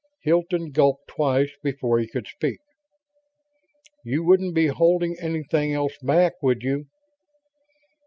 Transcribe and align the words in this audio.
Hilton 0.23 0.71
gulped 0.71 1.09
twice 1.09 1.51
before 1.61 1.99
he 1.99 2.07
could 2.07 2.25
speak. 2.25 2.59
"You 4.03 4.23
wouldn't 4.23 4.55
be 4.55 4.65
holding 4.65 5.15
anything 5.19 5.75
else 5.75 5.95
back, 6.01 6.41
would 6.41 6.63
you?" 6.63 6.87